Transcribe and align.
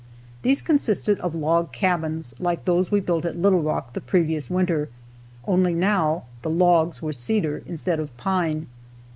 These 0.41 0.63
consisted 0.63 1.19
of 1.19 1.35
log 1.35 1.71
cabins, 1.71 2.33
like 2.39 2.65
those 2.65 2.89
we 2.89 2.99
built 2.99 3.23
at 3.23 3.37
Little 3.37 3.61
Rock 3.61 3.93
the 3.93 4.01
previous 4.01 4.49
winter, 4.49 4.89
only 5.45 5.75
now 5.75 6.23
the 6.41 6.49
logs 6.49 7.03
were 7.03 7.13
cedar 7.13 7.61
instead 7.67 7.99
of 7.99 8.17
pine. 8.17 8.65